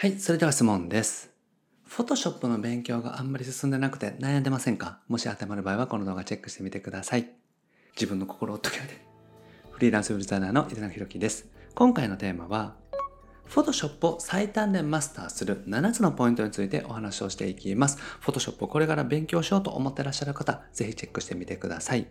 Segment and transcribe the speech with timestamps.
[0.00, 1.28] はい、それでは質問です。
[1.90, 5.00] Photoshop の勉強があんまり進んでなくて悩んでませんか？
[5.08, 7.28] もし当てはまる場合はこの動画チェックしてみてください。
[7.96, 9.04] 自分の心を解けるで。
[9.72, 11.48] フリーランスウェブデザイナーの井田弘樹です。
[11.74, 12.76] 今回のテーマは、
[13.48, 17.98] Photoshop を最短でマスターする7つのポイントについてお話をしていきます。
[18.22, 22.06] Photoshop をこれから勉強しようと思ってらっしゃる方、ぜひチェックしてみてください。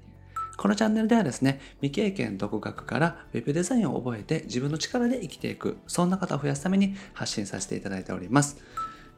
[0.58, 8.57] このチャンネルではですね、未経験独学からウェブデザインを覚えて自分の力で生きていく、そんな方を増やすために発信させていただいております。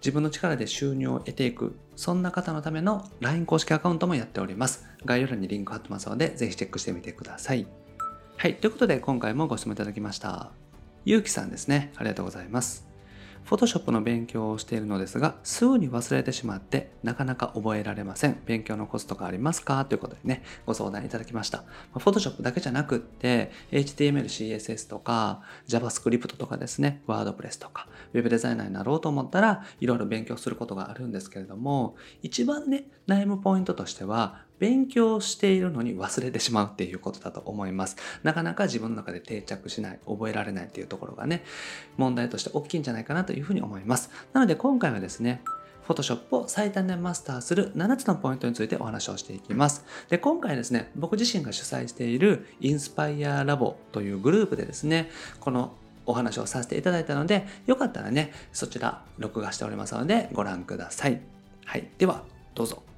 [0.02, 4.86] 自分の力で収入を得ていく、そんな方のための LINE 公式アカウントもやっております。
[5.06, 7.68] 概要欄にリンク貼ってますので、ぜひチェックしてみてください。
[8.38, 10.52] はい、ということで今回もご質問いただきました。
[11.06, 11.92] ゆうきさんですね。
[11.96, 12.89] ありがとうございます。
[13.50, 18.40] Photoshop の勉強をしているのですが、すぐに忘れてしまって、なかなか覚えられません。
[18.46, 19.86] 勉強のコツとかありますか？
[19.86, 21.60] ということでね、ご相談いただきました。
[21.60, 37.98] まあ Photoshop だけじゃなくって、HTML、CSS とか、JavaScript とかですね、WordPress とか、Web デザイナーになろうと思ったら、いろいろ勉強することがあるんですけれども、一番ね、悩むポイントとしては、勉強しているのに忘れてしまうっていうことだと思います。
[38.24, 41.44] なかなか自分の中で定着しない、覚えられないっていうところがね、
[41.98, 44.10] 問題として大きいんじゃないかなというふうに思います。
[44.34, 45.42] なので今回はですね、
[45.88, 49.84] Photoshop を最短でマスターする7つのポイントについてお話をしていきます。
[50.10, 55.74] で、今回ですね、僕自身が主催しているインスパイアラボというグループでですね、この
[56.06, 61.22] お話をさせていただいたので、よかったらね、そちら録画しておりますのでご覧ください。
[61.66, 61.88] はい。
[61.98, 62.24] では、
[62.54, 62.89] どうぞ。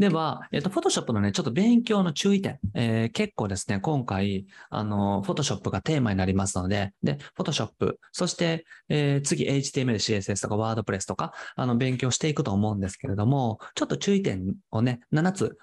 [0.00, 15.58] では、えっと、フォトショップのね、ちょっと勉強の注意点、えー結構ですね、今回、あの、Photoshop がテーマになりますので、で、Photoshop、そして、えー次 HTML、CSS とかワードプレスとか、あの、勉強していくと思うんですけれども、ちょっと注意点をね、7つ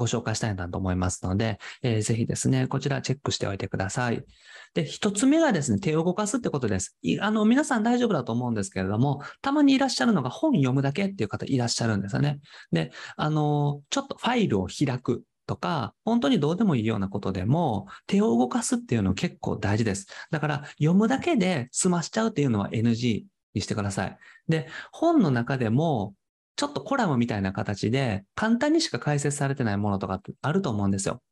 [0.00, 4.24] ご紹介したいなと思いますので、えーぜひですね、こちらチェックしておいてください。
[4.72, 6.96] で、一つ目がですね、手を動かすってことです。
[7.20, 12.40] あの、皆さん大丈夫だと思うんですけれども、たまにいらっしゃるのが本読むだけっていう方いらっしゃるんですよね。
[12.72, 20.06] で、あの、ちょっとファイルを開くとか、本当にどうでもいいようなことでも、手を動かすっていうの結構大事です。
[20.30, 23.24] だから、読むだけで済ましちゃうっていうのは NG
[23.54, 24.18] にしてください。
[24.48, 26.14] で、本の中でも、
[26.60, 31.22] ちょっとコラムみたいな形で、簡単にしか解説されてないものとかあると思うんですよ。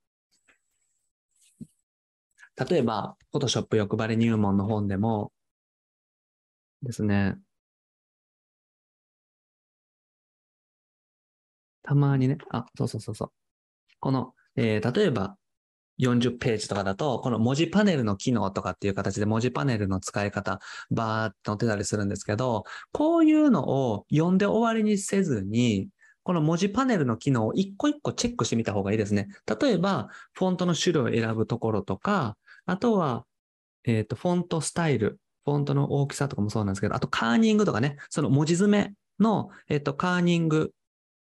[2.68, 5.32] 例えば、Photoshop 欲張り入門の本でも
[6.82, 7.38] ですね、
[11.82, 13.32] たまにね、あ、そうそうそうそう。
[14.00, 15.37] この、えー例えば、
[15.98, 20.60] 40ページとかだと、この文字パネルの機能とかっていう形で文字パネルの使い方、
[20.90, 25.88] バーっと載ってたりするんですけど、こういうのを読んで終わりにせずに、
[26.22, 29.28] この文字パネルの機能を一個一個チェックしてみた方がいいですね。
[29.60, 32.36] 例えば、フォントの種類を選ぶところとか、
[32.66, 33.24] あとは、
[33.84, 40.72] えっ、と、フォントスタイル、フォントの大きさとかもそうなんですけど、あとカーニングとかね、その文字詰めの、えっ、と、カーニング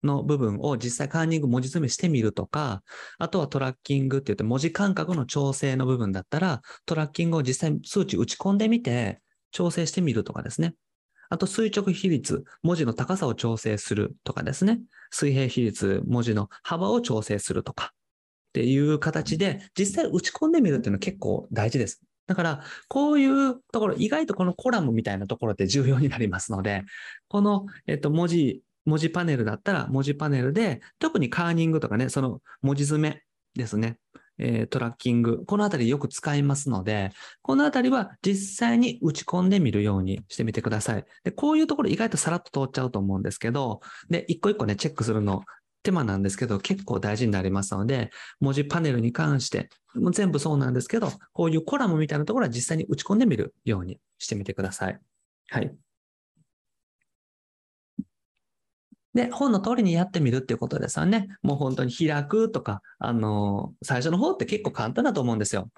[0.07, 2.83] の部分を実際カーニング文字詰めしてみるとか、
[3.19, 10.75] あとはトラッキングって言って文字間隔の調整の部分だったら、トラッキングを実際数値打ち込んでみて調整してみるとかですね。
[11.29, 14.81] あと垂直比率、文字の高さを調整するとかですね。
[15.11, 22.03] 水平比率、文字の幅を調整するとかっていう形で実際打ち込んでみるっていうのは結構大事です。
[22.27, 26.85] だから、こういうところ、意外とこのコラムみたいなところって重要になりますので、
[27.29, 33.23] この、えっと、文字、文字パネルだったら、文字パネルで、特にカーニングとかね、その文字詰め
[33.55, 33.99] ですね、
[34.39, 37.11] えートラッキング、このあたりよく使いますので、
[37.43, 41.05] このあたりは実際に打ち込んでみるようにしてみてください。
[41.25, 45.43] で、こういうところ意外とさらっと通っちゃうと思うんですけど、で、一個一個ね、チェックするの
[45.83, 48.11] 手間なんですけど、結構大事になりますので、
[48.41, 54.99] 文字パネルに関して、もう全部そうなんですけど、こういうコラムみたいなところは実際に打ち込んでみるようにしてみてください。
[55.49, 55.86] はい。
[59.17, 61.29] で、本の通りにやってみるっていうことですよね。
[61.43, 65.71] もう本当に開くとか、あの最初の方って結構簡単だと思うんですよ。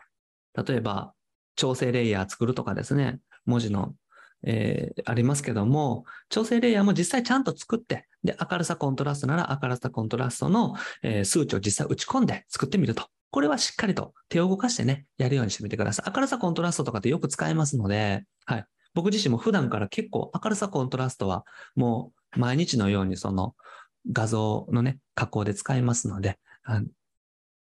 [0.66, 1.14] 例えば、
[1.54, 3.94] 調整レイヤー作るとかですね、文字の、
[4.42, 10.74] えーありますけども、調整レイヤーも実際ちゃんと作って、で、明るさコントラストなら明るさコントラストの、
[11.04, 13.06] えー数値を実際打ち込んで作ってみると。
[13.30, 16.12] これはしっかりと手を動かしてね、やるようにしてみてください。
[16.12, 18.64] 明るさコントラストとかってよく使えますので、はい。
[18.94, 21.44] 僕自身も普段から結構明るさコントラストは
[21.76, 23.54] もう毎日のようにその
[24.12, 26.86] 画像のね、加工で使いますので、あの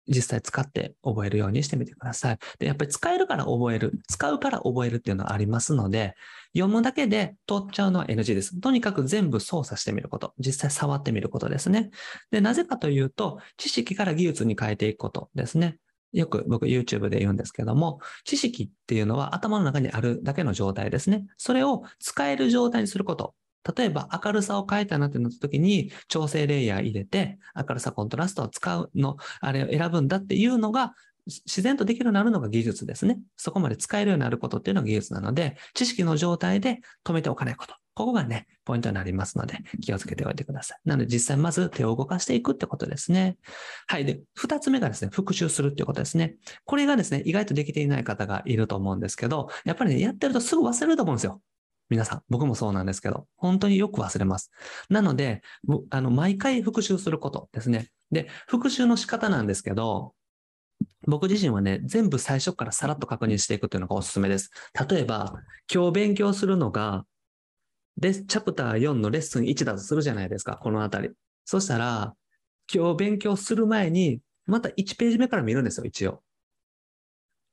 [0.07, 2.39] 実際使って覚えるようにしてみてください。
[2.59, 6.15] で、やっぱり使えるから覚える、使うから覚えるっていうのはありますので、
[6.53, 8.59] 読むだけで取っちゃうのは NG です。
[8.59, 11.91] とにかく全部操作してみること、実際触ってみることですね。
[12.31, 15.77] で、なぜかというと、知識から技術に変えていくことですね。
[16.13, 21.25] よく僕 YouTube で言うんですけども、知識っていうのは頭の中にあるだけの状態ですね。
[21.37, 23.33] それを使える状態にすること。
[23.75, 30.93] 例えば明るさを変えたなってなった時に調整レイヤー入れて明るさコントラストを使うの、あれを選ぶんだっていうのが
[31.27, 33.19] 自然とできるようになるのが技術ですね。
[33.37, 37.75] そこまで使えるようになることっていうのが技術なので、知識の状態で止めておかないこと。
[37.93, 40.79] ここがね、ポイントになりますので、気をつけておいてください。
[40.85, 43.37] なので、実際まず手を動かしていくってことですね。
[43.87, 44.05] はい。
[44.05, 46.35] で、二つ目がですね、復習するっていうことですね。
[46.65, 51.41] これがですね、意外とできていない方がいると思うんですけど、やっぱりね、やってるとすぐ忘れると思うんですよ。
[51.91, 54.49] 皆さん、僕もそうなんですけど、本当によく忘れます。
[54.89, 55.41] なので、
[55.89, 57.89] あの、毎回復習することですね。
[58.11, 60.13] で、復習の仕方なんですけど、
[61.05, 64.51] 僕自身はね、全部最初からさらっと確認していくというのがおすすめです。
[64.89, 65.33] 例えば、
[65.69, 67.05] 今日勉強するのが、
[67.97, 71.09] で、チャプター4のレッスン1だとするじゃないですか、このあたり。
[71.43, 72.15] そしたら、
[72.73, 76.23] 今日勉強する前に、また1ページ目から見るんですよ、一応。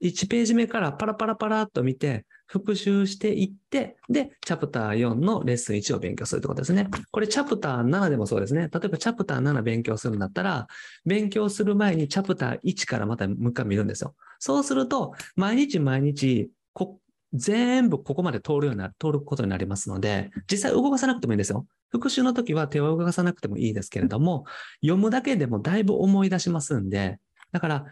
[0.03, 6.89] 1ページ目からパラパラパラっと見て、復習していって、で、チャプター4のレッスン1を勉強するってことですね。
[7.11, 8.71] これチャプター7でもそうですね。
[8.73, 10.67] 例えばチャプター7勉強するんだったら、
[11.05, 14.15] 勉強する前にチャプター1からまたもう一回見るんですよ。
[14.39, 16.51] そうすると、毎日毎日、
[17.35, 21.67] 全部ここまで通るようになる、通ることになりますので、実際動かさなくてもいいんですよ。
[21.91, 24.45] 復習の時は手を動かさなくてもいいですけれども、
[24.81, 27.19] 読むだけでもだいぶ思い出しますんで、
[27.53, 27.85] だから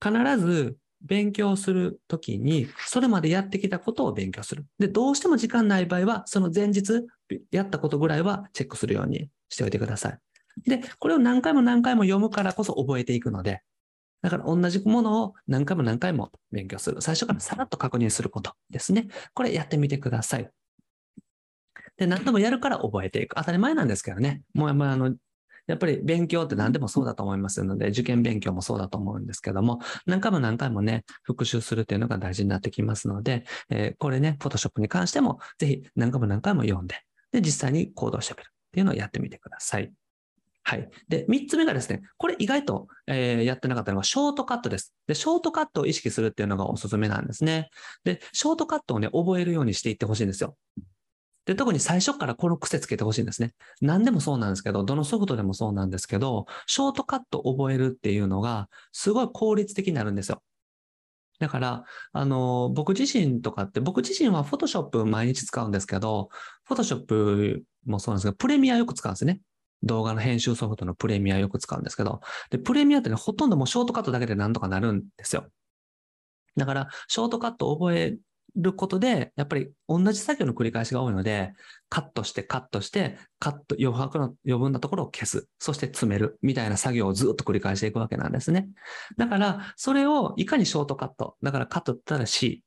[0.00, 4.66] 必ず勉強するときに、それまでやってきたことを勉強する。
[4.78, 7.06] で、どうしても時間ない場合は、その前日
[7.50, 10.18] やったことぐらいはチェックするようにしておいてください。
[10.64, 13.62] で、これを何回も何回も読むからこそ覚えていくので、
[14.22, 17.00] だから同じものを何回も何回も勉強する。
[17.00, 19.08] 最初からさらっと確認することですね。
[19.34, 20.50] これやってみてください。
[21.96, 23.36] で、何度もやるから覚えていく。
[23.36, 24.42] 当たり前なんですけどね。
[24.54, 25.14] もう、まあ、あの、
[25.66, 37.02] やっぱり勉強って何でもそうだと思いますので、受験勉強もそうだと思うんですけども、何回も何回もね、復習するっていうのが大事になってきますので、えー、これね、Photoshop に関しても、ぜひ何回も何回も読んで、
[37.32, 39.92] で、実際に行動してみるっていうのをやってみてください。
[40.68, 40.88] はい。
[41.08, 44.94] で、三つ目がですね、これ意外と、えー、やってなかったのがショートカットです。
[45.06, 47.70] で、ショートカットを意識するっていうのがおすすめなんですね。
[48.02, 50.56] で、ショートカットをね、覚えるようにしていってほしいんですよ。
[51.46, 53.54] で、特に最初からこの癖つけてほしいんですね。
[53.80, 60.42] 何でもそうなんですけど、どのソフトでもそうなんですけど、ショートカット覚えるっていうのが、すごい効率的になるんですよ。
[61.38, 66.30] だから、あの、僕自身とかって、僕自身は Photoshop 毎日使うんですけど、
[66.68, 69.40] Photoshop もそうなんですけど、プレミアよく使うんですね。
[69.82, 75.46] 動画の編集ソフトのプレミアよく使うんですけど、で、プレミアってね、ほとんどもうショートカットだけでなんとかなるんですよ。
[76.56, 78.16] だから、ショートカット覚え
[78.56, 81.52] ることで、やっぱり同じ作業の繰り返しが多いので、
[81.88, 85.48] カットしてカットして、カット、余白の余分なところを消す。
[85.58, 86.38] そして詰める。
[86.42, 88.68] みたいな作業をずっと繰り返していくわけなんですね。
[89.16, 91.36] だから、それをいかにショートカット。
[91.42, 92.62] だからカットったら C。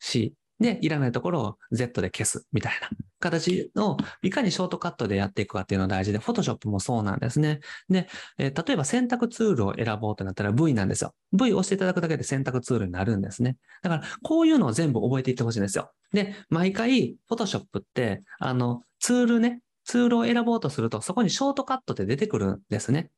[0.00, 0.34] C。
[0.58, 2.88] で、いらないところを Z で消すみたいな
[3.20, 7.60] 形の、いかにショートカットでやっていくかっていうのが大事で、Photoshop もそうなんですね。
[7.88, 8.08] で、
[8.38, 11.14] えー、例えば選択ツールを選ぼうとなったら V なんですよ。
[11.32, 13.56] V を押していただくだけで選択ツールになるんですね。
[13.82, 15.90] だから、こういうのを全部覚えていってほしいんですよ。
[16.12, 23.10] で、毎回、Photoshop って、あの、ツールね、ツールを選ぼうとすると、そこにショートカットって出てくるんですね。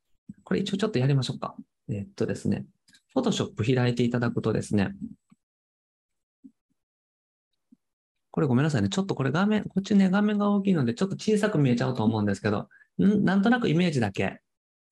[0.43, 1.55] これ一応ちょっとやりましょうか。
[1.89, 2.65] えー、っとですね、
[3.15, 4.93] Photoshop 開いていただくとですね、
[8.31, 8.89] これごめんなさいね。
[8.89, 12.69] ちょっとこれ画面、こっちね、画面が大きいので、ちょっと小さく見えちゃうと思うんですけど、
[12.99, 13.23] ん？
[13.23, 14.41] なんとなくイメージだけ。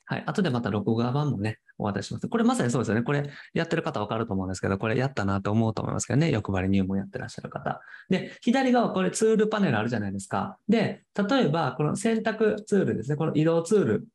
[0.05, 0.23] はい。
[0.25, 2.29] 後でまた録画版もね、お渡しします。
[2.29, 3.03] これまさにそうですよね。
[3.03, 6.31] これやってる方わかると思うんですけど、これやったなと思うと思いますけどね。
[6.31, 7.81] 欲張り入門やってらっしゃる方。
[8.09, 10.57] で、左側これツールパネルあるじゃないですか。
[10.69, 13.17] で、例えばこの選択ツールですね。
[13.17, 14.07] この移動ツール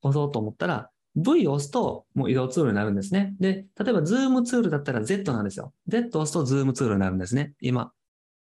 [0.00, 3.34] 押そうと思ったら、V を押すともう移動ツールになるんですね。
[3.38, 5.74] で、例えばズームツールだったら Z なんですよ。
[5.88, 7.52] Z を押すとズームツールになるんですね。
[7.60, 7.92] 今、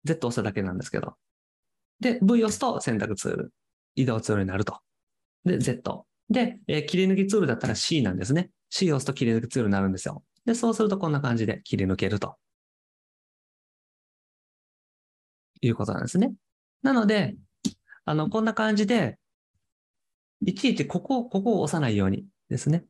[0.05, 1.15] Z 押しただけなんですけど。
[1.99, 3.53] で、V 押すと選択ツール、
[3.95, 4.79] 移動ツールになると。
[5.45, 6.05] で、Z。
[6.29, 8.49] で、えー、切り抜きツールだったら C なんですね。
[8.69, 10.23] C を押すと切り抜きツールになるんですよ。
[10.45, 12.35] で、そうするとこんな感じで切り抜けると。
[15.61, 16.33] いうことなんですね。
[16.81, 17.35] なので、
[18.05, 19.17] あの、こんな感じで、
[20.45, 22.83] いちいちここ、ここを押さないようにですね。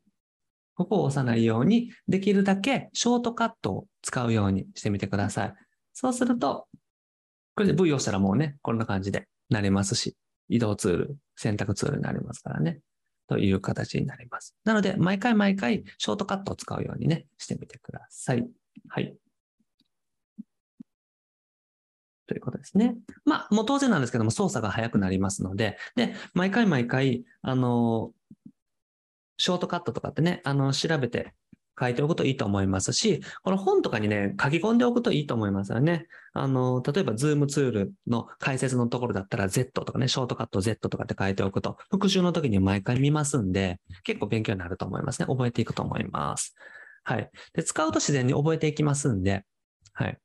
[0.75, 5.53] ここを押さないように、できるだけショートカットを使うようにしてみてください。
[5.93, 6.67] そうすると、
[7.55, 10.15] これで V を押したらもうね、こんな感じでなりますし、
[10.49, 12.79] 移動ツール、選択ツールになりますからね。
[13.27, 14.55] という形になります。
[14.65, 18.45] なので、毎回毎回、ショートカットを使うようにね、してみてください。
[18.89, 19.15] はい。
[22.27, 22.95] ということですね。
[23.25, 28.11] まあ、もう当然なんですけども、操作が早くなりますので、で、毎回毎回、あの、
[29.37, 31.33] ショートカットとかってね、あの、調べて
[31.79, 36.07] 書いておくといいと思いますし、この本とかにね、書き込んでおくといいと思いますよね。
[36.33, 45.27] あの、例えば、ズームツールの解説のところだったら Z とかね、ショートカット Z とかって書いておくと、復習の時に毎回見ますんで、結構勉強になると思いますね。
[45.27, 46.55] 覚えていくと思います。
[47.03, 47.29] はい。
[47.53, 49.43] で、使うと自然に覚えていきますんで、
[49.93, 50.17] はい。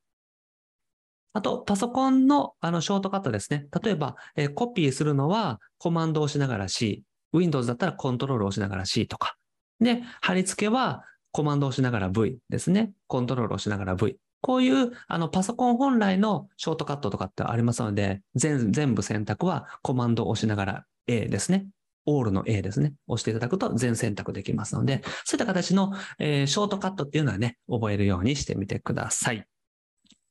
[1.35, 3.67] あと、パソコンのあのショートカットですね。
[3.83, 9.37] 例えば、えーコピーするのはコマンドを押しながら C、Windows だったらコントロールを押しながら C とか。
[9.81, 11.05] で、貼り付けは
[11.39, 12.91] コマンドをしながら V ですね。
[13.07, 14.17] コントロールをしながら V。
[14.41, 21.69] こういうあのパソコン本来のショートカットとかってありますので、全全部選択はコマンドを押しながら A ですね。
[22.07, 22.95] オールの A ですね。
[23.07, 29.47] 押していただくと全選択できますので、そういった形の、えーショートカットっていうのはね、覚えるようにしてみてください。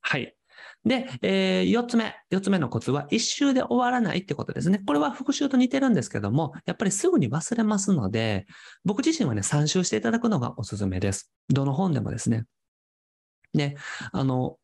[0.02, 0.37] はい。
[0.88, 2.16] で、えー、4つ目。
[2.32, 4.82] 4つ目のコツは、一周で終わらないってことですね。
[4.86, 8.48] これは復習と似てるんですけども、やっぱりすぐに忘れますので、
[8.86, 11.32] 僕自身はね、3周していただくのがおすすめです。
[11.50, 12.46] どの本でもですね。
[13.54, 13.76] で、
[14.12, 14.58] あの、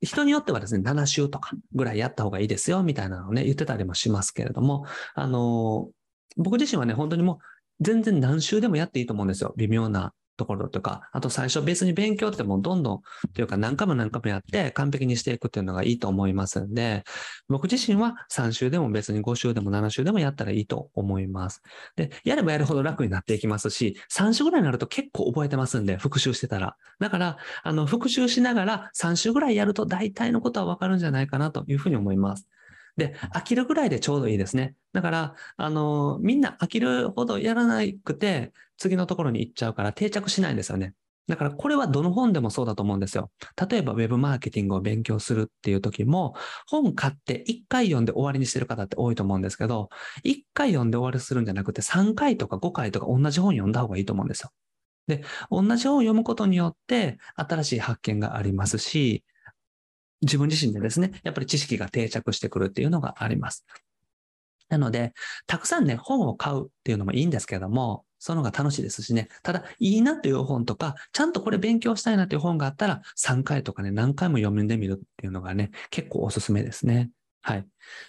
[0.00, 5.90] 人によってはですね、7週とかぐらいやった方がいいですよ、みたいなのをね、言ってたりもしますけれども、あの、
[6.36, 7.38] 僕自身はね、本当にもう
[7.80, 9.54] 全然何週でもやっていいと思うんですよ。
[9.56, 13.00] 微妙なところとか、あと最初別に勉強ってもうどんどん
[13.34, 17.04] というか何回も何回もやって完璧にしていくっていうのがいいと思いますんで、
[17.48, 21.62] 僕自身は3週でも別に5週でも7週でもやったらいいと思います。
[21.96, 26.76] で、やればやるほど楽になっていきますし、3週ぐらいになると結構覚えてますんで、復習してたら。
[27.00, 32.48] だから、あの、復習しながら3週ぐらいやると大体のことはわかるんじゃないかなというふうに思います。
[32.96, 34.74] で、飽きるぐらいでちょうどいいですね。
[34.92, 40.94] だから、あの、みんな飽きるほどやらなくて、次のところに行っちゃうから定着しないんですよね。
[41.26, 43.30] だからこれはどの本でもそうだと思うんですよ。
[43.68, 46.34] 例えば Web マーケティングを勉強するっていう時も、
[46.66, 49.88] 本買って1回読んで終わりにしてる方って多いと思うんですけど、
[50.24, 54.50] 1回読んで終わりするんじゃなくて3回とか5回とか同じ本読んだ方がいいと思うんですよ。
[55.06, 59.24] で、同じ本を読むことによって新しい発見がありますし、
[60.24, 63.64] 自分自身でですね、やっぱり知識が定着してくるっていうのがあります。
[64.68, 65.12] なので、
[65.46, 69.28] たくさんね、本を買うっていうのもいいんですけども、その方が楽しいですしね。
[69.42, 77.10] ただ、いいなという本とか、ちゃんとこれ勉強したいなという本があったら、3回とかね、何回も読んでみるっていうのがね、結構おすすめですね。
[77.42, 77.66] はい。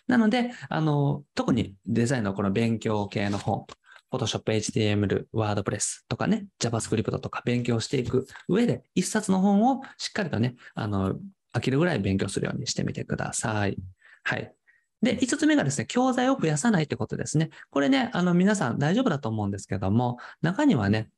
[0.08, 3.66] なので、あの、特にデザインのこの勉強系の本、
[4.10, 11.16] Photoshop、HTML、WordPress とかね、JavaScript とか勉強していく上で、一冊の本をしっかりとね、あの、
[11.56, 13.78] 飽きるぐらい勉強するようにしてみてください。
[14.24, 14.54] はい。
[15.02, 17.50] で、5つ目がですね、教材を増やさないってことですね。
[17.70, 21.10] これね、あの、皆さん大丈夫だと思うんですけども、中にはね、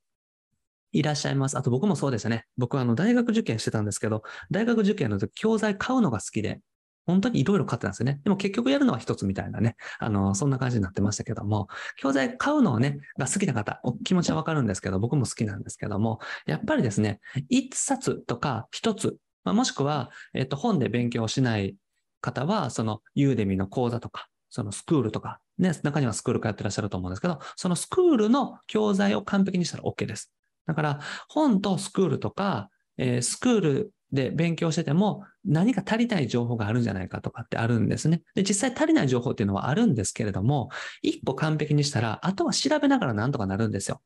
[0.91, 1.57] いらっしゃいます。
[1.57, 2.45] あと僕もそうでしたね。
[2.57, 6.59] 僕はあの、大学受験してたんですけど、大学受験の時、教材買うのが好きで、
[7.05, 8.19] 本当にいろいろ買ってたんですよね。
[8.23, 21.77] でも結局やるのは一つみたいなね、あの、そんな感じになってましたけども、教材買うのをね、が好きな方、お気持ちはわかるんですけど、僕も好きなんですけども、やっぱりですね、一冊とか一つ、まあ、もしくは、えっと、本で勉強しない
[22.19, 30.33] 方は、その、ユーデミの講座とか、そのスクールとか、ね、中にはスクール通ってらっしゃると思うんですけど、そのスクールの教材を完璧にしたら OK です。
[30.65, 30.99] だから、
[31.29, 38.21] 本とスクールとか、えースクールで勉強してても何か足りない情報があるんじゃないかとかってあるんですね。
[38.35, 40.69] で、実際足りない情報っていうのはあるんですけれども、
[41.01, 44.01] 一個完璧にしたら、あとは調べながらなんとかなるんですよ。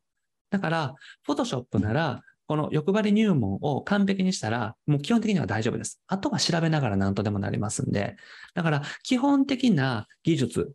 [0.49, 0.95] だから、
[1.27, 2.21] Photoshop なら、
[2.51, 6.01] この欲張り入門を完璧にしたら、もう基本的には大丈夫です。
[6.07, 8.17] あとは調べながら何とでもなりますんで。
[8.55, 10.73] だから、基本的な技術、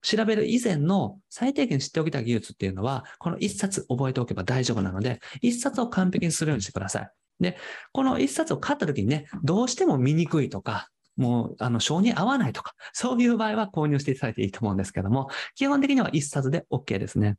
[0.00, 7.10] 調べる以前の最低限知っておきたい技術っていうのは、この一冊覚えておけば大丈夫なので、一冊を完璧にするようにしてください。
[7.40, 7.56] で、
[7.90, 17.38] この一冊を買った時にね、どうしても見にくいとか、もう、あの、性に合わないとか、そういう場合は購入していただいていいと思うんですけども、基本的には一冊で OK ですね。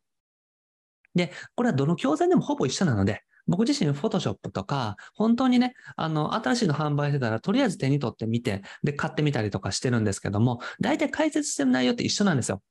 [1.14, 12.62] で、これはどの教材でもほぼ一緒なので、僕自身、フォトショップとか、本当にね、あの、新しいの販売してたら、とりあえず手に取ってみて、で、買ってみたりとかしてるんですけども、大体解説してる内容って一緒なんですよ。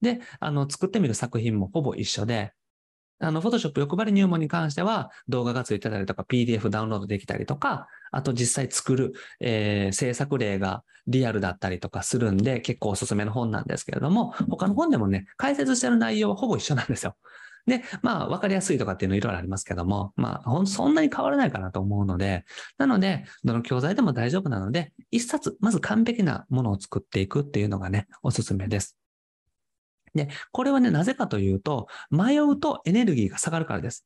[0.00, 2.52] で、あの、作ってみる作品もほぼ一緒で、
[3.20, 17.16] あの、フォトショップ欲張り入門に関しては、動画がついてたりとか、PDF ダウンロードできたりとか、あと実際作る、えー制作例がリアルだったりとかするんで、結構おすすめの本なんですけれども、他の本でもね、解説してる内容はほぼ一緒なんですよ。
[17.66, 22.44] で、まあ、わかりやすいとかっていうのいろいろありますけども、まあ、ほんそんなに変わらないかなと思うので、
[22.78, 28.96] なので、どの教材でも大丈夫なので、一冊、まず完璧なものを作っていくっていうのがね、おすすめです。
[30.14, 34.04] で、これはね、なぜかというと、迷うとエネルギーが下がるからです。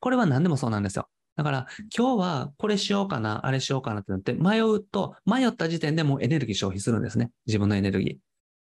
[0.00, 1.08] これは何でもそうなんですよ。
[1.36, 1.66] だから、
[1.96, 7.30] 今日はこれしようかな、あれしようかなってなって、迷うと、迷った時点でもうエネルギー消費するんですね。
[7.46, 8.16] 自分のエネルギー。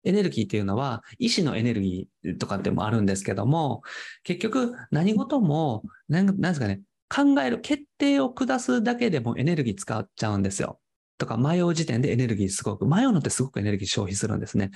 [0.04, 3.83] エネルギーっていうのは、意志のエネルギーとかってもあるんですけども、
[4.23, 10.80] 結局何事も、なんなんですかね、考える、決定を下すだけでもエネルギー使っちゃうんですよ。
[11.19, 14.71] とか迷う時点でエネルギーすごく、迷うのってすごくエネルギー消費するんですね。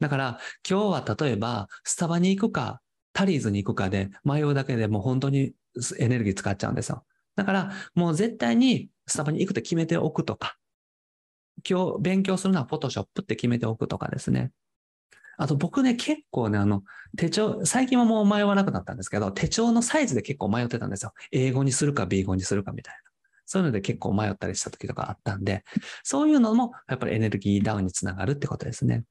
[0.00, 2.80] だから今日は例えばスタバに行くか、
[3.12, 5.52] タリーズに行くかで迷うだけでも本当に
[5.98, 7.04] エネルギー使っちゃうんですよ。
[7.34, 10.56] だからもう絶対にスタバに行くと決めておくとか、
[11.68, 14.52] 今日勉強するのはフォトショップって決めておくとかですね。
[15.38, 16.82] あと僕ね、結構ね、あの、
[17.16, 21.12] 手帳、最近はもう迷わなくなったんですけど、手帳のサイズで結構迷ってたんですよ。
[21.30, 23.00] 英語にするか、B 語にするかみたいな。
[23.46, 25.64] そういうので結構迷ったりした時とかあったんで、
[26.02, 29.04] そういうのもやっぱりエネルギーダウンにつながるってことですね。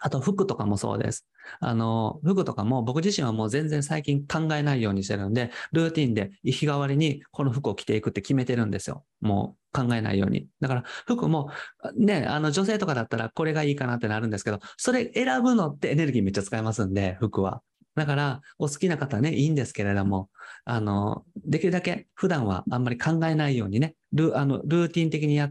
[0.00, 1.26] あと服とかもそうです。
[1.60, 9.04] あの、服とかも僕自身はもう全然最近考えないようにしてるんで、ルーティンで日替わりにこの服を着ていくって決めてるんですよ。
[9.20, 10.46] もう考えないように。
[10.60, 11.50] だから服も
[11.96, 17.62] ね、あの女性とかだったらこれがいいかなってなるんですけど、それ選ぶのってエネルギーめっちゃ使いますんで、服は。
[17.94, 20.28] だから、お好きな方はね、いいんですけれども、
[20.64, 25.50] あの、できるだけ普段はあんまり考えないようにね、ルあのルーティン的にや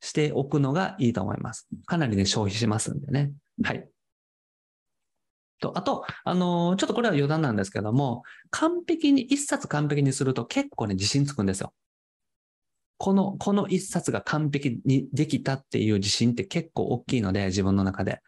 [0.00, 1.68] しておくのがいいと思います。
[1.86, 3.32] かなりね、消費しますんでね。
[3.62, 3.92] はい。
[5.62, 11.72] と、あと、あのー、ちょっとこれは余談なんですけども、完璧に、一冊完璧にすると結構ね、自信つくんですよ。
[12.98, 18.20] この、この一冊が完璧にできたっていう自信って結構大きいので、自分の中で。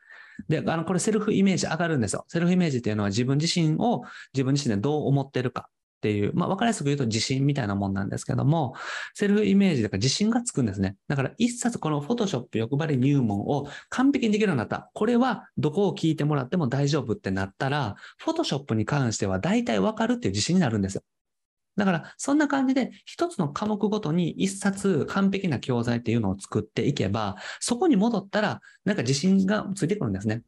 [0.48, 2.24] で、あの、これセルフイメージ上がるんですよ。
[2.28, 4.02] セルフイメージっていうのは自分自身を
[4.32, 5.68] 自分自身でどう思ってるか。
[6.04, 8.74] っていう、まあ、わかりやすく言うと自信みたいなもんなんですけども、
[9.14, 10.96] セルフイメージだから自信がつくんですね。
[11.08, 14.90] だから一冊この Photoshop 欲張り入門を完璧にできるようになった。
[14.92, 21.02] これはどこを聞いてもらっても大丈夫ってなったら、Photoshop に関しては大体わかるっていう自信になるんですよ。
[21.76, 30.42] だから、そんな感じで、一つの科目ごとに一冊完璧な教材っていうのを作っていけば、そこに戻ったら、なんか自信がついてくるんですね。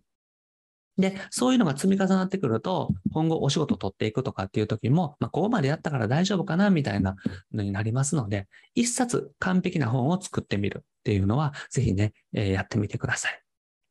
[0.99, 7.17] で、そういうのが積み重なってくると、今後お仕事を取っていくとかっていう時も、まあ、ここまでやったから大丈夫かなみたいな
[7.53, 13.43] のになりますので、一冊完璧な本を作ってみるっていうのは、ぜひね、えー、やってみてください。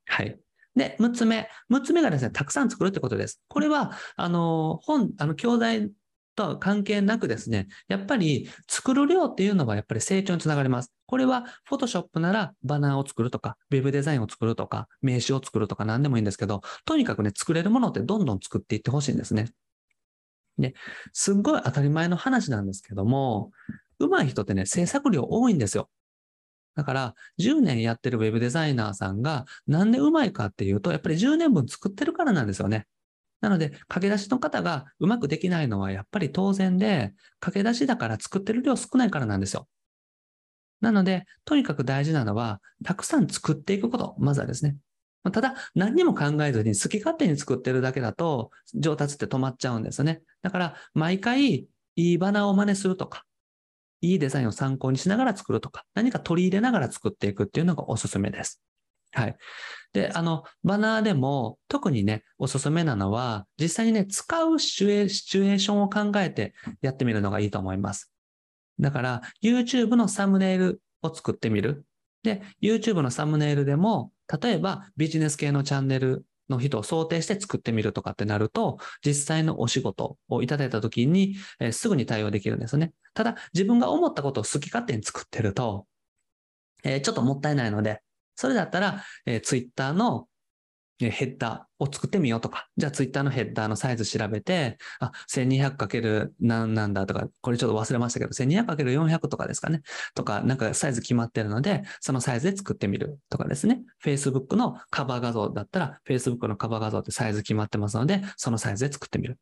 [0.08, 0.40] はい。
[0.76, 1.48] で、6つ目。
[1.72, 3.42] 6つ目がですね、たくさん作るってことです。
[3.48, 5.92] これは、あの、本、あの、教材
[6.36, 10.92] とは関係なくですね、やっぱり作る量っていうのはやっぱり成長につながります。
[11.06, 19.50] これは Photoshop ならバナーを作るとか、Web デザインを作るとか、名刺を作るとか何でもいいんですけど、とにかくね、作れるものってどんどん作っていってほしいんですね。
[20.58, 20.74] で、
[21.14, 23.52] すっごい当たり前の話なんですけども、
[24.00, 25.90] 上手い人ってね、制作量多いんですよ。
[26.76, 32.88] だから、10年やってる Web デザイナーさんが、なんで上手いかっていうと、やっぱり10年分作ってるからなんですよね。
[33.42, 39.68] なので、駆け出しの方がうまくできないのはやっぱり当然で、駆け出しだから作ってる量少ないからなんですよ。
[40.82, 44.78] なので、とにかく大事なのは、たくさん作っていくこと、まずはですね。
[45.32, 50.22] ただ、何にも考えずに好き勝手に作ってるだけだと、上達って止まっちゃうんですよね。
[50.42, 53.26] だから、毎回、いいバナーを真似するとか、
[54.02, 58.62] いいデザインを参考にしながら作るとか、何か取り入れながら作っていくっていうのがおすすめです。
[59.16, 59.36] はい。
[59.94, 68.12] で、あの、バナーでも特にね、おすすめなのは、実際にね、使うシチュエーションを考えてやってみるのがいいと思います。
[68.78, 71.86] だから、YouTube のサムネイルを作ってみる。
[72.24, 82.92] で、YouTube のサムネイルでも、例えばビジネス系のチャンネルの人を想定して作ってみるとかってなると、実際のお仕事をいただいたときに、えー、すぐに対応できるんですね。
[83.14, 85.88] ただ、自分が思ったことを好き勝手に作ってると、
[86.84, 88.02] えー、ちょっともったいないので、
[88.36, 90.28] それだったら、えー、Twitter の
[91.00, 99.82] ヘッダーを作ってみようとか、じゃあツイッターのヘッダーのサイズ調べて、あ、1200× 何なんだとか、これちょっと忘れましたけど、1200×400 とかですかね。
[100.14, 103.82] とか、なんかサイズ決まってるので、そのサイズで作ってみるとかですね。
[104.04, 109.38] Facebook のカバー画像だったら、Facebook のカバー画像ってサイズ決まってますので、そのサイズで作ってみる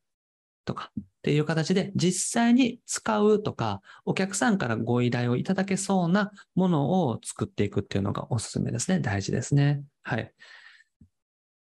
[0.65, 0.91] とか。
[0.97, 8.99] っていう形で実際に使うとか、お客さんからご依頼をいただけそうなものを作っていくっていうのがおすすめですね。
[8.99, 9.83] 大事ですね。
[10.03, 10.33] はい。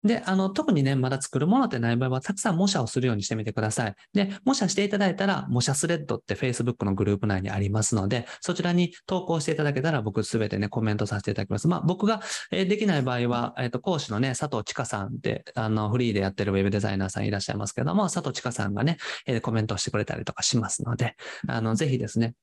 [0.05, 3.95] で、あの、特にね、まだ作るものってない場合は、たくさん模写をするようにしてみてください。
[4.13, 11.67] で、模写していただいたら、模写スレッドって Facebook のグループ内にありますので、そちらに投稿していただけたら、僕すべてね、コメントさせていただきます。
[11.67, 21.15] まあ、僕が、えー、できない場合は、えっ、ー、と、講師のね、佐藤千佳さんって、あの、フリーでやってるウェブデザイナーさんいらっしゃいますけども、佐藤千佳さんがね、えー、コメントしてくれたりとかしますので、
[21.47, 22.35] あの、ぜひですね、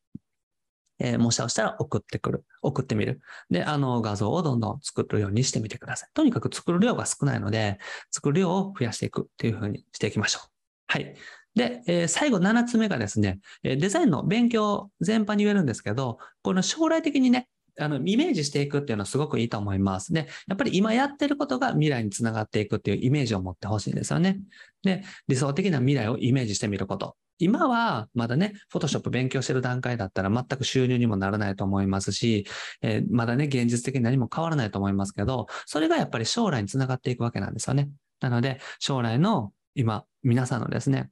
[1.05, 2.45] えー、模写をしたら送ってくる。
[2.63, 3.21] 送ってみる。
[3.51, 6.11] で、あの、画像をどんどん作るようにしてみてください。
[6.15, 7.79] とにかく作る量が少ないので、
[8.13, 10.49] 作る量を増やしていくっていうふうにしていきましょう。
[10.87, 11.17] はい。
[11.57, 20.13] で、えー、最後7つ目がですね、デザインの勉強全般に言えるんですけど、この将来的にね、あの、イメージしていくっていうのはすごくいいと思います。
[20.13, 24.41] で、やっぱり今やってることが未来につながっていくっていうイメージを持ってほしいんですよね。
[24.83, 27.17] で、理想的な未来をイメージしてみること。
[27.43, 32.47] 今はまだね、フォトショップ勉強してる段階だったら全く収入にもならないと思いますし、
[32.83, 37.91] えーまだね、現実的に何も変わらないと思いますけど、それがやっぱり将来につながっていくわけなんですよね。
[38.21, 41.11] なので、将来の今、皆さんのですね、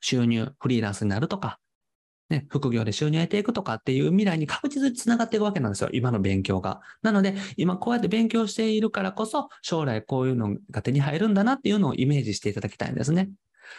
[0.00, 1.58] 収入、フリーランスになるとか、
[2.28, 5.90] ね、副業で収入を得ていくとかっていう未来に確実につながっていくわけなんですよ。
[5.92, 6.80] 今の勉強が。
[7.02, 13.30] なので、今こうやって勉強しているからこそ、将来こういうのが手に入るんだなっていうのをイメージしていただきたいんですね。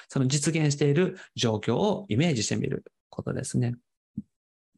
[0.08, 3.76] その実現している状況をイメージしてみることですね。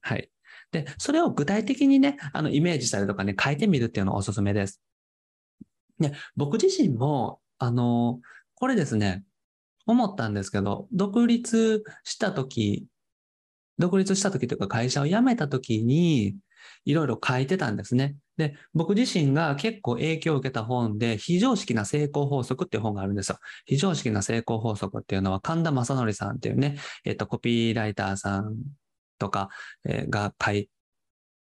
[0.02, 0.30] はい。
[0.72, 4.82] で、それを具体的にね、あの、イメージしたりとかね、書いてみるっていうのがおすすめです。
[6.00, 8.20] ね、僕自身も、あの、
[8.56, 9.24] これですね、
[9.86, 12.88] 思ったんですけど、独立した時
[13.80, 16.36] 独立した時というか会社を辞めた時に
[16.86, 18.16] いろいろ書いてたんですね。
[18.38, 23.40] で、僕自身が結構影響を受けた本で、非常識な成功法則っていう本があるんですよ。
[23.66, 28.56] 非常識な成功法則っていうのは神田正則さんっていうね、えっ、と、コピーライターさん
[29.18, 29.50] とか、
[29.86, 30.70] えが書い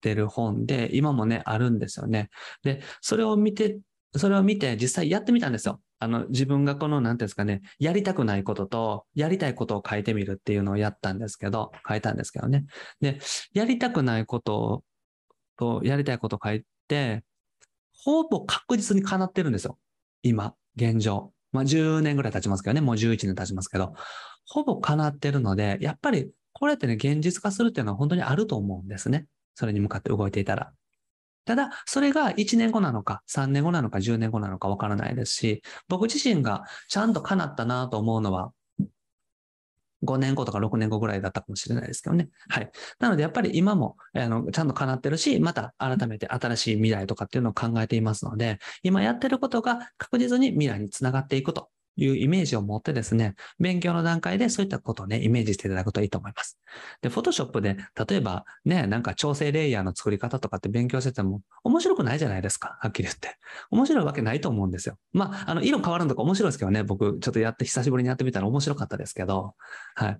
[0.02, 2.30] てる本で、今もね、あるんですよね。
[2.64, 3.80] で、それを見て、
[4.16, 5.82] それを見て実際やってみたんですよ。
[6.00, 12.66] あの、自分がこの、なんていうんですかね、やりたくないことと、やりたいことを書いてみるっていうのをやったんですけど、書いたんですけどね。
[13.02, 13.20] で、
[13.54, 14.84] やりたくないこと
[15.58, 16.66] と、やりたいことを書いて、
[17.94, 19.78] ほぼ確実に叶ってるんですよ。
[20.24, 21.34] 今、現状。
[21.52, 23.94] まあ、10年ぐらい経ちますけどね、もう11年経ちますけど、
[24.48, 29.26] ほぼ叶ってるので、やっぱり、これってね、現実化するっていうのは本当にあると思うんですね。
[29.56, 30.72] それに向かって動いていたら。
[31.46, 38.52] ただ、それが1年後なのか、3年後なのか、10年後なのかわからないですし、僕自身がちゃんと叶ったなと思うのは、
[40.04, 42.30] 5年後とか6年後ぐらいだったかもしれないですけどね。
[42.48, 42.72] はい。
[43.00, 56.58] なので、やっぱり今も、あの、ちゃんと叶ってるし、また改めて新しい未来とかっていうのを考えていますので、今やってることが確実に未来につながっていくというイメージを持ってですね、勉強の段階でそういったことをね、イメージしていただくといいと思います。
[57.02, 62.78] で、フォトショップで、例えばね、なんか調整レイヤーの作り方とかって勉強してても面白くないじゃないですか。
[62.82, 63.38] はっきり言って。
[63.72, 64.98] 面白いわけないと思うんですよ。
[65.12, 69.56] まあ、あの、色変わるのとか面白いですけどね、僕ちょっとやって、久しぶりにやってみたら面白かったですけど、
[69.96, 70.20] はい。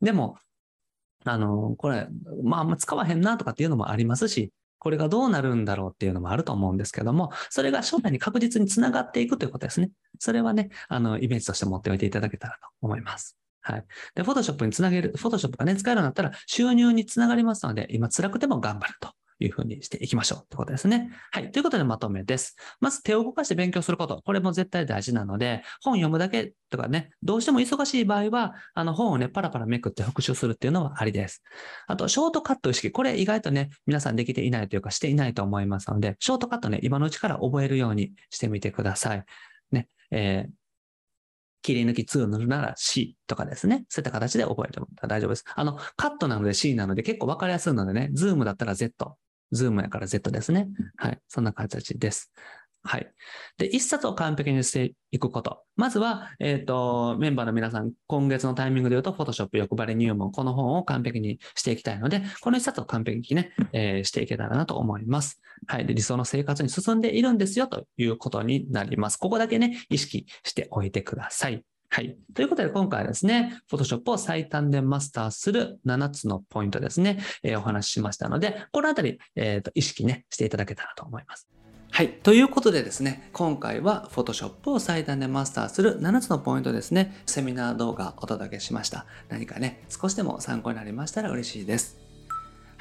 [0.00, 0.38] でも、
[1.24, 2.06] あの、これ、
[2.44, 9.90] まあ、あんま使わへんなとかっていうのもありますし、これがどうなるんだろうっていうのもあると思うんですけども、それが将来に確実につながっていくということですね。
[10.18, 13.36] それはね、あの、イメージとして持っておいていただけたらと思います。
[13.62, 13.84] はい。
[14.14, 21.10] で、フォトショップにつなげる、フォトショップがね、使えるようになったら収入につながりますので、今辛くても頑張るというふうにしていきましょうってことですね。
[21.30, 21.50] はい。
[21.50, 22.56] ということでまとめです。
[22.80, 24.22] まず手を動かして勉強すること。
[24.24, 31.42] これも絶対大事なので、本読むだけとかね、どうしても忙しい場合は、あの本をね、パラパラめくって復習するっていうのはありです。
[31.86, 32.90] あと、ショートカット意識。
[32.90, 39.24] これ意外とね、皆さんできていないというかしていないと思いますので、ショートカットね、今のうちから覚えるようにしてみてください。
[39.70, 40.66] ね、えー
[41.66, 43.86] 切り抜きツールなら C とかですね。
[43.88, 45.44] そういった形で覚えても大丈夫です。
[45.52, 49.18] あの、カットなので C なので結構わかりやすいのでね、ズームだったら Z。
[49.52, 50.68] ズームやから Z ですね。
[50.96, 51.18] はい。
[51.28, 52.32] そんな形です。
[52.86, 53.12] はい。
[53.58, 55.64] で、一冊を完璧にしていくこと。
[55.74, 65.40] まずは、えっ、と、メンバーの皆さん、今月のタイミングで言うと、Photoshop 欲張り入門、この本を完璧にしていきたいので、この一冊を完璧にね、えーしていけたらなと思います。
[65.66, 65.86] はい。
[65.86, 69.16] で、理想の生活に進んでいるんですよということになります。
[69.16, 71.64] ここだけね、意識しておいてください。
[71.96, 72.14] はい。
[72.34, 81.48] ということで、今回はですね、Photoshop を最短でマスターする7つのポイントですね、えーお話ししましたので、このあたり、えーと、意識ね、していただけたらと思います。
[81.90, 82.10] はい。
[82.22, 89.06] ということでですね、今回は Photoshop を最短でマスターする7つのポイントですね、セミナー動画お届けしました。
[89.30, 92.05] 何かね、少しでも参考になりましたら嬉しいです。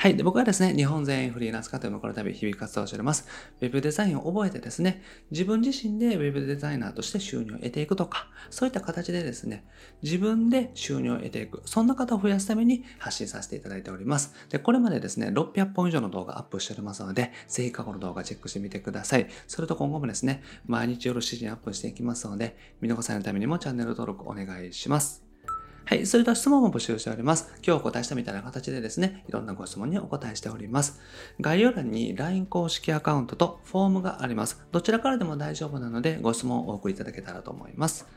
[0.05, 0.15] はい。
[0.15, 3.27] で僕はですね、日本全員フリーランス化というのをこの度日々活動しております。
[3.59, 9.65] ウェブデザインを覚えてですね、自分自身でウェブデザイナーとして収入を得ていくとか、そういった形でですね、
[10.03, 14.35] 自分で収入を得ていく、そんな方を増やすために発信させていただいております。
[14.51, 19.27] で、これまでですね、600本以上の動画アップしておりますので、ぜひ過去の動画チェックしてみてください。
[19.47, 25.24] それと今後もですね、毎日夜7時にアップしていきますので、見逃さないためにもチャンネル登録お願いします。
[25.87, 26.07] はい。
[26.07, 27.53] それと質問も募集しております。
[27.63, 30.99] 今日お答えしたみたいな形でですね、いろんなご質問にお答えしております。
[31.39, 34.65] 概要欄に LINE 公式アカウントとフォームがあります。
[34.71, 38.07] どちらからでも大丈夫なので、ご質問をお送りいただけたらと思います。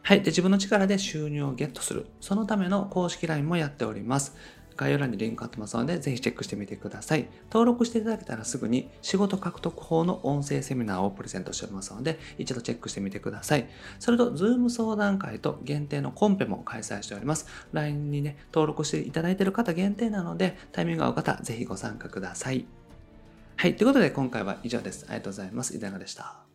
[0.00, 0.22] はい。
[0.22, 2.06] で、自分の力で収入をゲットする。
[2.22, 4.34] そのための公式 LINE もやっております。
[4.76, 7.28] 概要欄にリンク貼ってますので、ぜひチェックしてみてください。
[7.50, 13.68] 登録していただけたらすぐに仕事獲得法の音声セミナーをプレゼントしておりますので、一度チェックしてみてください。
[13.98, 17.46] それと、Zoom 相談会と限定のコンペも開催しております。
[17.72, 22.66] LINE にね、登録していただいている方限定なので、タイミングが合う方、ぜひご参加ください。
[23.56, 23.76] はい。
[23.76, 25.04] ということで今回は以上です。
[25.08, 25.76] ありがとうございます。
[25.76, 26.51] 井田中でした。